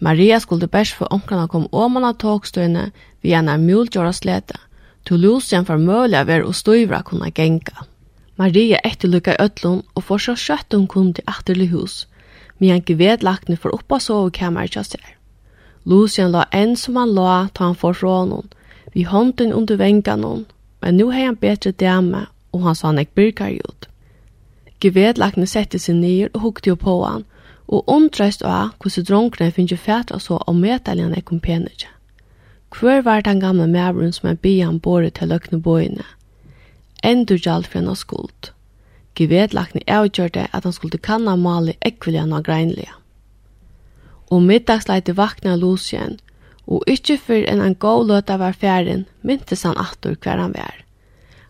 Maria 0.00 0.40
skulle 0.40 0.66
best 0.66 0.98
for 0.98 1.06
omkring 1.14 1.44
å 1.44 1.46
komme 1.46 1.70
om 1.70 1.94
han 1.94 2.08
av 2.10 2.18
tågstøyene 2.18 2.88
via 3.22 3.38
en 3.38 3.66
mulig 3.66 3.94
gjøre 3.94 4.12
slete, 4.12 4.58
Toulouse 5.04 5.56
var 5.56 5.64
for 5.64 6.14
av 6.14 6.28
er 6.30 6.44
og 6.44 6.54
støyvra 6.54 7.02
kunne 7.02 7.30
genga. 7.30 7.86
Maria 8.36 8.78
etterlukka 8.84 9.36
ødlun 9.40 9.82
og 9.94 10.04
for 10.04 10.18
så 10.18 10.34
kjøtt 10.34 10.72
hun 10.72 10.86
kom 10.86 11.12
til 11.12 11.24
atterlig 11.26 11.68
hus, 11.70 12.06
men 12.58 12.70
han 12.70 12.84
gved 12.86 13.22
lagtene 13.22 13.56
for 13.56 13.74
oppa 13.74 13.98
sovekammer 14.00 14.66
kjast 14.66 14.96
her. 14.96 15.16
Lucian 15.84 16.32
la 16.32 16.46
enn 16.52 16.76
som 16.76 16.96
han 16.96 17.14
la 17.14 17.48
ta 17.54 17.64
han 17.64 17.76
for 17.76 17.92
fra 17.92 18.24
noen, 18.28 18.48
vi 18.94 19.02
hånden 19.02 19.52
under 19.52 19.76
venga 19.76 20.16
noen, 20.16 20.46
men 20.82 20.96
nu 20.96 21.10
hei 21.10 21.26
han 21.26 21.36
betre 21.36 21.72
dame, 21.72 22.26
og 22.52 22.64
han 22.64 22.74
sa 22.74 22.88
han 22.88 22.98
ek 22.98 23.14
byrkar 23.14 23.56
ut. 23.60 23.88
Gved 24.80 25.20
lagtene 25.20 25.46
sette 25.46 25.78
seg 25.78 26.00
ned 26.00 26.32
og 26.34 26.40
hukte 26.46 26.72
jo 26.72 26.76
på 26.80 26.96
han, 27.04 27.24
og 27.68 27.88
undreist 27.88 28.42
av 28.42 28.72
hvordan 28.80 29.06
dronkene 29.06 29.52
finner 29.54 29.76
fæt 29.76 30.10
og 30.16 30.22
så 30.24 30.40
om 30.46 30.60
medaljen 30.60 31.14
er 31.14 31.26
kompenere. 31.26 31.92
Hvor 32.78 33.02
var 33.02 33.20
den 33.20 33.40
gamle 33.40 33.66
mævren 33.66 34.12
som 34.12 34.28
er 34.28 34.34
byan 34.34 34.80
båret 34.80 35.14
til 35.14 35.28
løkne 35.28 35.62
bøyene? 35.62 36.04
Endur 37.04 37.38
gjald 37.38 37.64
for 37.64 37.78
henne 37.78 37.96
skuld. 37.96 38.52
Givedlakne 39.14 39.80
avgjørte 39.86 40.46
at 40.52 40.64
han 40.64 40.72
skulle 40.72 40.98
kanna 40.98 41.36
male 41.36 41.74
ekviljan 41.82 42.32
og 42.32 42.44
greinlige. 42.44 42.92
Og 44.30 44.42
middagsleite 44.42 45.16
vakna 45.16 45.56
Lucien, 45.56 46.18
og 46.66 46.84
ikkje 46.86 47.18
før 47.18 47.48
enn 47.50 47.60
han 47.60 47.74
gav 47.74 48.04
løta 48.06 48.36
var 48.38 48.52
færen, 48.52 49.06
myntes 49.22 49.66
han 49.66 49.78
atur 49.78 50.14
hver 50.22 50.38
han 50.38 50.54
vær. 50.54 50.84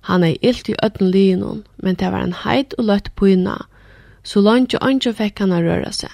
Han 0.09 0.25
er 0.25 0.39
ilt 0.41 0.69
i 0.69 0.79
ødden 0.85 1.11
linon, 1.11 1.65
men 1.77 1.95
det 1.95 2.13
var 2.13 2.25
en 2.25 2.39
heit 2.45 2.75
og 2.79 2.85
løtt 2.85 3.15
på 3.15 3.29
så 4.23 4.41
langt 4.41 4.73
jo 4.73 4.79
anjo 4.81 5.13
fikk 5.13 5.39
han 5.41 5.53
å 5.53 5.61
røre 5.65 5.93
seg. 5.93 6.11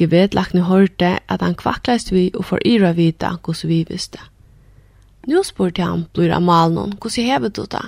Gevet 0.00 0.32
lakne 0.32 0.64
hørte 0.64 1.18
at 1.28 1.42
han 1.44 1.54
kvakleist 1.60 2.08
vi 2.14 2.30
og 2.32 2.46
får 2.48 2.62
ira 2.64 2.94
vita 2.96 3.34
hos 3.44 3.66
vi 3.68 3.82
visste. 3.84 4.22
Nå 5.28 5.42
spurte 5.44 5.84
han, 5.84 6.06
blir 6.16 6.32
Amal 6.32 6.72
noen, 6.72 6.94
hos 7.02 7.18
jeg 7.18 7.28
hevet 7.28 7.58
du 7.58 7.66
da? 7.68 7.82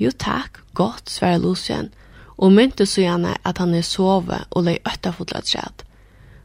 Jo 0.00 0.12
takk, 0.16 0.62
godt, 0.72 1.10
sverre 1.12 1.42
Lucien, 1.42 1.90
og 2.36 2.54
mynte 2.56 2.86
så 2.88 3.04
gjerne 3.04 3.34
at 3.44 3.60
han 3.60 3.74
er 3.76 3.84
sove 3.84 4.38
og 4.48 4.64
lei 4.64 4.78
øtta 4.88 5.12
fotla 5.12 5.42
træt. 5.44 5.84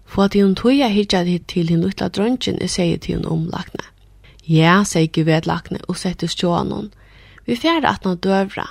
For 0.03 0.27
at 0.27 0.36
hun 0.36 0.57
tog 0.60 0.75
jeg 0.75 0.91
hitja 0.91 1.24
hit 1.24 1.48
til 1.48 1.71
henne 1.71 1.88
utla 1.88 2.10
dronjen, 2.12 2.60
jeg 2.60 2.75
sier 2.75 3.00
til 3.00 3.15
henne 3.15 3.31
omlakne. 3.31 3.88
Ja, 4.43 4.81
sier 4.83 5.07
Gevet 5.07 5.48
lakne 5.48 5.79
og 5.88 5.95
sette 5.95 6.27
stjånen. 6.27 6.91
Vi 7.48 7.55
fjerde 7.55 7.88
at 7.88 8.03
han 8.03 8.19
døvra. 8.19 8.67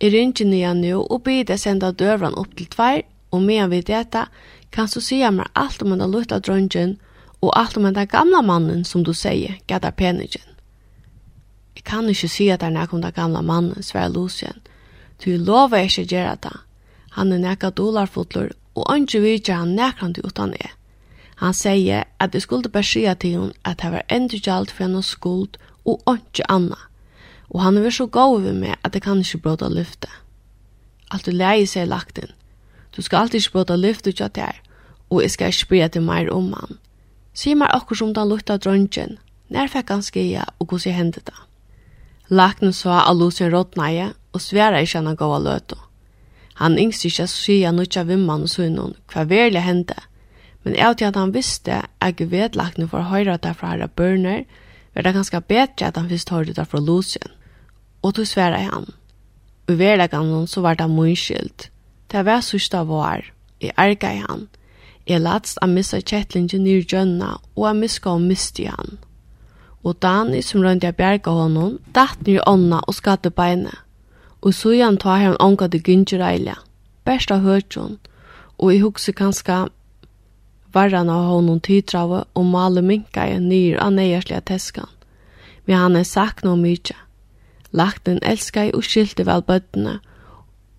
I 0.00 0.12
ringer 0.12 0.44
nye 0.44 0.74
nå 0.76 1.00
og 1.00 1.22
bide 1.24 1.56
senda 1.56 1.92
døvran 1.92 2.36
opp 2.36 2.52
til 2.56 2.68
tvær, 2.68 3.00
og 3.32 3.42
medan 3.42 3.72
vi 3.72 3.80
dette, 3.80 4.26
Kan 4.72 4.88
du 4.94 5.00
sige 5.00 5.30
meg 5.30 5.46
alt 5.54 5.82
om 5.82 5.98
den 5.98 6.10
lutta 6.10 6.38
drøngen 6.38 6.98
og 7.40 7.52
alt 7.58 7.76
om 7.76 7.82
den 7.94 8.06
gamla 8.06 8.42
mannen 8.42 8.84
som 8.84 9.04
du 9.04 9.12
sier 9.14 9.58
gata 9.66 9.90
penigen? 9.90 10.42
Jeg 11.76 11.84
kan 11.84 12.08
ikke 12.08 12.28
si 12.28 12.48
at 12.48 12.60
det 12.60 12.76
er 12.76 12.92
om 12.92 13.02
den 13.02 13.12
gamla 13.12 13.40
mannen, 13.40 13.82
sverre 13.82 14.12
Lucien. 14.12 14.60
Du 15.24 15.30
lover 15.30 15.76
ikke 15.76 16.06
gjøre 16.06 16.36
det. 16.42 16.56
Han 17.10 17.32
er 17.32 17.38
nekka 17.38 17.70
dolarfotler, 17.70 18.50
og 18.74 18.96
ikke 18.96 19.20
vidtjer 19.20 19.56
han 19.56 19.76
nekrande 19.76 20.24
utan 20.24 20.50
det. 20.52 20.70
Han 21.36 21.52
sier 21.52 22.04
at 22.20 22.34
jeg 22.34 22.42
skulle 22.42 22.68
bare 22.68 22.82
sige 22.82 23.14
til 23.14 23.30
henne 23.30 23.52
at 23.64 23.82
det 23.82 23.92
var 23.92 24.04
enda 24.10 24.36
gjald 24.36 24.68
for 24.72 24.84
henne 24.84 25.02
skuld 25.02 25.58
og 25.84 26.00
ikke 26.14 26.50
anna. 26.50 26.78
Og 27.50 27.62
han 27.62 27.76
er 27.76 27.90
så 27.90 28.06
god 28.06 28.40
ved 28.42 28.52
meg 28.52 28.76
at 28.84 28.94
jeg 28.94 29.02
kan 29.02 29.18
ikke 29.18 29.38
bråda 29.38 29.68
lyfte. 29.68 30.08
Alt 31.10 31.26
du 31.26 31.30
leie 31.30 31.66
seg 31.66 31.88
lagt 31.88 32.18
inn. 32.18 32.32
Du 32.96 33.02
skal 33.02 33.18
alltid 33.18 33.40
ikke 33.40 33.52
bråta 33.52 33.76
lyft 33.76 34.06
ut 34.06 34.20
av 34.24 34.32
der, 34.32 34.60
og 35.10 35.22
jeg 35.22 35.30
skal 35.30 35.52
ikke 35.52 35.68
bryta 35.68 35.88
til 35.88 36.02
meg 36.06 36.30
om 36.32 36.52
han. 36.56 36.78
Si 37.36 37.52
meg 37.54 37.68
akkur 37.74 37.98
som 38.00 38.14
den 38.16 38.30
lukta 38.30 38.56
dronjen, 38.56 39.18
når 39.52 39.68
fikk 39.68 39.92
han 39.92 40.02
skia 40.02 40.46
og 40.58 40.72
hos 40.72 40.86
jeg 40.88 40.96
hendet 40.96 41.28
det. 41.28 41.36
Laknen 42.32 42.72
sa 42.72 43.02
av 43.04 43.18
Lucien 43.20 43.52
rådneie 43.52 44.14
og 44.32 44.40
sværa 44.40 44.80
ikke 44.82 45.04
han 45.04 45.16
gav 45.16 45.36
av 45.36 45.44
løto. 45.44 45.76
Han 46.56 46.78
yngst 46.80 47.04
ikke 47.04 47.28
skia 47.28 47.70
nutja 47.70 48.06
vimman 48.08 48.48
og 48.48 48.50
sunnen 48.50 48.96
hva 49.12 49.26
verlig 49.28 49.62
hendte, 49.62 49.98
men 50.64 50.74
jeg 50.74 50.96
til 50.96 51.10
at 51.12 51.20
han 51.20 51.34
visste 51.34 51.82
at 52.00 52.20
jeg 52.20 52.30
vet 52.32 52.56
laknen 52.56 52.88
for 52.88 53.04
å 53.04 53.10
høre 53.12 53.36
det 53.38 53.52
fra 53.54 53.74
herre 53.74 53.86
børner, 53.86 54.42
var 54.96 55.04
det 55.04 55.14
ganske 55.14 55.40
bedre 55.44 55.86
at 55.86 56.00
han 56.00 56.08
visste 56.08 56.34
hørte 56.34 56.56
det 56.56 56.66
fra 56.66 56.80
Lucien. 56.80 57.30
Og 58.02 58.16
tog 58.16 58.26
sværa 58.26 58.58
i 58.58 58.66
han. 58.66 58.88
Og 59.68 59.74
i 59.74 59.78
verleggen 59.78 60.46
så 60.48 60.64
var 60.64 60.80
det 60.80 60.88
mye 60.90 61.14
skilt. 61.14 61.68
Det 62.16 62.22
var 62.24 62.40
sørsta 62.40 62.78
var. 62.88 63.26
Jeg 63.60 63.74
arga 63.76 64.10
i 64.14 64.20
han. 64.24 64.46
Jeg 65.06 65.20
latst 65.20 65.58
av 65.60 65.68
missa 65.68 65.98
kjettlingen 66.00 66.62
nir 66.64 66.80
djønna, 66.80 67.34
og 67.52 67.66
jeg 67.66 67.76
miska 67.76 68.14
og 68.16 68.22
misti 68.24 68.64
han. 68.72 68.96
Og 69.84 69.98
Dani, 70.00 70.40
som 70.40 70.64
rønte 70.64 70.88
jeg 70.88 70.96
bjerga 70.96 71.34
honom, 71.36 71.74
datt 71.92 72.22
nir 72.24 72.40
ånda 72.48 72.80
og 72.88 72.96
skatte 72.96 73.28
beinet. 73.28 73.76
Og 74.40 74.56
så 74.56 74.72
igjen 74.78 74.96
tar 74.96 75.20
han 75.26 75.36
ånga 75.44 75.68
til 75.68 75.84
gynngjøreilja. 75.90 76.56
Best 77.04 77.36
av 77.36 77.44
høytjon. 77.44 77.98
Og 78.56 78.72
jeg 78.72 78.84
hugsi 78.86 79.12
kanska 79.12 79.66
varran 80.72 81.12
av 81.12 81.28
honom 81.34 81.60
tidrave 81.60 82.24
og 82.32 82.48
male 82.48 82.80
minka 82.80 83.28
i 83.28 83.36
nir 83.44 83.76
av 83.76 83.92
neierslige 83.92 84.40
teskan. 84.54 84.88
Men 85.66 85.82
han 85.84 86.00
er 86.00 86.08
sagt 86.08 86.48
noe 86.48 86.56
mykje. 86.56 86.96
Lakten 87.76 88.24
elskar 88.24 88.72
og 88.72 88.88
skilte 88.88 89.28
vel 89.28 89.44
bøttene, 89.44 89.98
og 90.00 90.15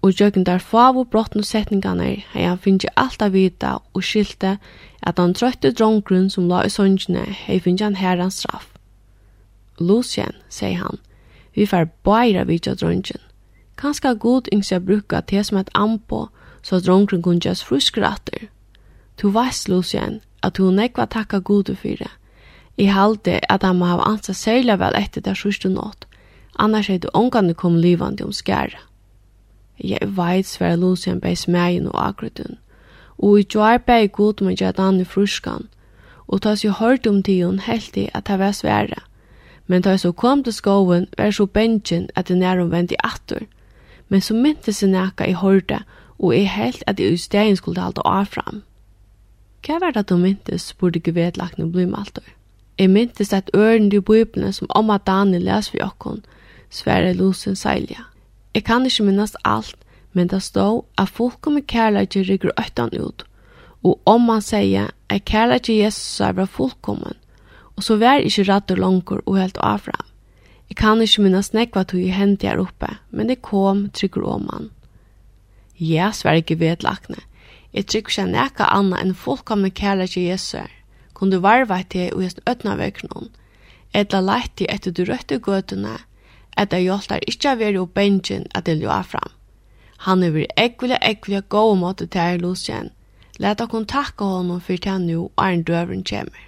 og 0.08 0.16
gjøkken 0.16 0.46
der 0.48 0.64
fav 0.64 0.98
og 0.98 1.10
brottne 1.12 1.44
setningene 1.44 2.08
hei 2.32 2.46
han 2.46 2.62
finnje 2.64 2.92
alt 2.96 3.22
av 3.22 3.34
vita 3.36 3.74
og 3.94 4.06
skilte 4.06 4.56
at 5.04 5.20
han 5.20 5.36
trøtte 5.36 5.74
drongrunn 5.76 6.30
som 6.32 6.48
la 6.48 6.64
i 6.64 6.72
søngjene 6.72 7.26
hei 7.44 7.60
finnje 7.64 7.84
han 7.84 8.00
herrens 8.00 8.40
straff. 8.44 8.70
Lucien, 9.80 10.34
sier 10.50 10.80
han, 10.82 11.02
vi 11.54 11.68
får 11.68 11.90
bare 12.08 12.46
vidja 12.48 12.74
drongen. 12.76 13.22
Kanskje 13.78 14.16
god 14.16 14.48
yngst 14.54 14.72
jeg 14.72 14.86
bruker 14.86 15.22
til 15.22 15.44
som 15.46 15.60
et 15.60 15.74
anpå, 15.76 16.28
så 16.64 16.80
at 16.80 16.88
drongrunn 16.88 17.22
kunne 17.22 17.44
gjøres 17.44 17.66
fruskeratter. 17.68 18.48
Du 19.22 19.30
veist, 19.30 19.70
Lucien, 19.70 20.22
at 20.42 20.58
du 20.58 20.72
nekva 20.72 21.06
takka 21.06 21.40
gode 21.40 21.76
for 21.76 22.00
det. 22.00 22.12
I 22.78 22.90
halde 22.94 23.40
at 23.50 23.64
han 23.64 23.78
må 23.78 23.90
ha 23.90 24.02
ansa 24.06 24.34
særlig 24.34 24.80
vel 24.80 24.98
etter 24.98 25.22
det 25.22 25.38
sørste 25.38 25.70
nåt, 25.70 26.06
annars 26.56 26.90
er 26.90 26.98
du 26.98 27.10
ångande 27.14 27.54
kom 27.54 27.76
livande 27.76 28.26
om 28.26 28.34
skæra. 28.34 28.87
Jeg 29.84 30.18
veit 30.18 30.46
svære 30.46 30.78
Lucian 30.78 31.22
beis 31.22 31.48
megin 31.48 31.88
og 31.88 32.08
akkuratun. 32.08 32.58
Og 33.18 33.40
i 33.40 33.46
joar 33.54 33.78
bei 33.78 34.08
god 34.08 34.42
med 34.42 34.58
jadan 34.62 35.00
i 35.00 35.04
fruskan. 35.04 35.68
Og 36.28 36.42
tas 36.42 36.66
jo 36.66 36.72
hørt 36.72 37.08
om 37.08 37.24
tion 37.24 37.60
helt 37.60 37.98
i 37.98 38.10
at 38.14 38.28
det 38.28 38.40
var 38.40 38.52
svære. 38.52 39.02
Men 39.68 39.82
da 39.82 39.90
jeg 39.90 40.00
så 40.00 40.12
kom 40.12 40.44
til 40.44 40.54
skoven, 40.54 41.08
var 41.18 41.32
så 41.32 41.46
bensjen 41.46 42.10
at 42.16 42.28
det 42.28 42.38
nærum 42.38 42.74
i 42.74 42.96
atur. 43.04 43.46
Men 44.10 44.22
så 44.22 44.34
mynte 44.34 44.74
seg 44.74 44.90
nekka 44.90 45.26
i 45.28 45.34
hørte, 45.34 45.80
og 46.20 46.34
jeg 46.34 46.50
helt 46.50 46.84
at 46.88 47.00
jeg 47.00 47.14
ustegin 47.14 47.56
skulle 47.56 47.82
halda 47.82 48.02
avfram. 48.06 48.64
Hva 49.66 49.80
var 49.80 49.92
det 49.92 50.10
du 50.10 50.18
myntes, 50.18 50.62
spurte 50.62 51.00
gevedlakne 51.00 51.72
blimaltur. 51.72 52.24
Jeg 52.80 52.90
myntes 52.90 53.34
at 53.34 53.50
øren 53.56 53.92
i 53.92 54.00
bøyblene 54.00 54.54
som 54.54 54.68
om 54.70 54.90
at 54.90 55.08
Daniel 55.08 55.42
les 55.42 55.74
vi 55.74 55.82
okkon, 55.82 56.26
svære 56.70 57.14
Lusen 57.14 57.56
Seilja. 57.56 58.06
Jeg 58.58 58.64
kan 58.66 58.86
ikke 58.90 59.04
minnes 59.06 59.36
alt, 59.46 59.76
men 60.18 60.32
det 60.32 60.40
stod 60.42 60.88
at 60.98 61.12
folk 61.14 61.36
kommer 61.46 61.62
kærleikje 61.62 62.24
rykker 62.26 62.56
øttan 62.58 62.90
ut, 62.98 63.22
og 63.86 64.00
om 64.10 64.24
man 64.26 64.42
sier 64.42 64.88
at 65.14 65.28
kærleikje 65.30 65.76
Jesus 65.84 66.24
er 66.26 66.34
bra 66.34 66.48
fullkommen, 66.50 67.14
og 67.76 67.86
så 67.86 68.00
vær 68.02 68.26
ikke 68.26 68.48
rett 68.48 68.74
og 68.74 68.82
langer 68.82 69.22
og 69.28 69.38
helt 69.38 69.62
avfram. 69.62 70.10
Jeg 70.72 70.80
kan 70.82 71.06
ikke 71.06 71.28
minnes 71.28 71.52
nekva 71.54 71.86
tog 71.86 72.02
i 72.02 72.10
hendt 72.10 72.48
her 72.50 72.58
oppe, 72.58 72.90
men 73.14 73.30
det 73.30 73.44
kom 73.46 73.92
trykker 73.94 74.26
om 74.26 74.50
man. 74.50 74.72
Ja, 75.78 76.10
sverre 76.10 76.42
ikke 76.42 76.58
vedlakne. 76.58 77.22
Jeg 77.78 77.86
trykker 77.94 78.10
ikke 78.10 78.30
nekka 78.32 78.72
anna 78.74 79.06
enn 79.06 79.14
fullkommen 79.14 79.70
kærleikje 79.70 80.32
Jesus 80.32 80.64
er. 80.66 80.74
Kun 81.14 81.30
du 81.30 81.38
varva 81.46 81.84
til 81.86 82.10
og 82.10 82.26
gjøre 82.26 82.50
øtna 82.50 82.74
vekk 82.82 83.06
noen, 83.12 83.30
etla 83.94 84.26
leit 84.26 84.66
etter 84.66 84.90
du 84.90 85.06
røtte 85.06 85.38
gøtene, 85.38 86.00
at 86.58 86.72
det 86.72 86.84
hjáltar 86.84 87.24
ikkje 87.28 87.52
av 87.52 87.62
er 87.62 87.86
bengen 87.86 88.46
at 88.56 88.66
det 88.66 88.80
ljóa 88.82 89.04
fram. 89.04 89.32
Han 90.06 90.24
er 90.24 90.32
vir 90.32 90.48
ekvelig 90.58 90.98
ekvile 91.02 91.42
gode 91.42 91.80
måte 91.80 92.08
til 92.08 92.22
er 92.22 92.38
Lucien. 92.38 92.92
Leta 93.40 93.68
kon 93.68 93.86
takka 93.86 94.26
honom 94.26 94.62
for 94.62 94.78
til 94.78 94.92
han 94.92 95.06
nu 95.06 95.18
og 95.24 95.32
er 95.38 95.54
en 95.54 95.64
døvren 95.64 96.04
kjemmer. 96.04 96.44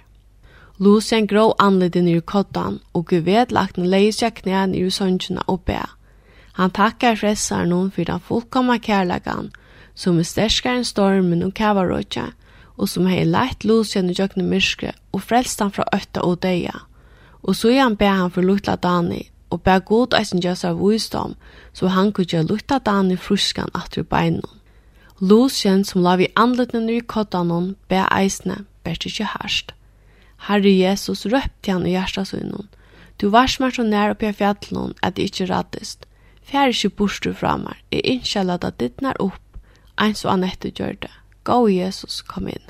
Lucien 0.78 1.26
grå 1.26 1.54
anledin 1.58 2.08
i 2.08 2.20
kottan 2.20 2.80
og 2.94 3.06
guvet 3.06 3.52
lagt 3.52 3.78
en 3.78 3.90
leisja 3.90 4.30
knæan 4.30 4.74
i 4.74 4.90
søngjena 4.90 5.42
og 5.46 5.60
bea. 5.60 5.86
Han 6.52 6.70
takkar 6.70 7.16
fressar 7.16 7.66
noen 7.66 7.90
for 7.90 8.04
den 8.04 8.20
fullkomma 8.20 8.78
kærlagan, 8.78 9.50
som 9.94 10.18
er 10.18 10.24
sterskare 10.24 10.80
enn 10.80 10.84
stormen 10.84 11.42
og 11.42 11.54
kavarotja, 11.54 12.30
og 12.76 12.88
som 12.88 13.06
hei 13.06 13.24
leit 13.24 13.64
Lucien 13.64 14.10
i 14.10 14.16
jøkne 14.16 14.44
myrskre 14.44 14.94
og 15.12 15.22
frelst 15.22 15.60
han 15.60 15.70
fra 15.70 15.84
øtta 15.94 16.24
og 16.24 16.40
deia. 16.42 16.86
Og 17.42 17.56
så 17.56 17.70
igjen 17.74 17.96
be 17.96 18.08
han 18.08 18.30
for 18.30 18.42
lutla 18.42 18.76
Dani 18.76 19.30
og 19.50 19.62
bær 19.66 19.82
god 19.86 20.14
eisen 20.18 20.42
gjør 20.42 20.56
seg 20.58 20.80
visdom, 20.80 21.36
så 21.72 21.90
han 21.94 22.12
kunne 22.12 22.30
gjøre 22.30 22.48
lukta 22.50 22.78
dan 22.78 23.10
i 23.10 23.18
fruskan 23.18 23.70
atter 23.74 24.06
beinene. 24.06 24.56
Lusjen 25.20 25.84
som 25.84 26.02
la 26.02 26.16
vi 26.16 26.30
anleten 26.36 26.88
i 26.88 27.00
kottanen, 27.00 27.74
bæ 27.90 28.06
eisene, 28.08 28.64
bært 28.84 29.04
ikke 29.04 29.28
herst. 29.34 29.74
Herre 30.48 30.72
Jesus 30.72 31.26
røpte 31.26 31.72
han 31.72 31.84
i 31.86 31.92
hjertet. 31.92 32.32
Du 33.20 33.28
var 33.28 33.52
meg 33.60 33.74
så 33.76 33.84
nær 33.84 34.14
oppi 34.14 34.30
av 34.30 34.38
fjallen 34.38 34.94
at 35.02 35.16
det 35.16 35.28
ikke 35.28 35.50
rattest. 35.52 36.06
Fjær 36.48 36.72
ikke 36.72 36.96
borster 36.96 37.36
fra 37.36 37.58
meg, 37.60 37.76
jeg 37.92 38.06
innskjellet 38.14 38.64
at 38.64 38.80
ditt 38.80 39.04
nær 39.04 39.20
opp, 39.20 39.42
eins 40.00 40.24
og 40.24 40.32
Anette 40.38 40.72
gjør 40.72 40.96
det. 41.04 41.12
Gå 41.44 41.68
Jesus, 41.68 42.22
kom 42.22 42.48
inn. 42.48 42.64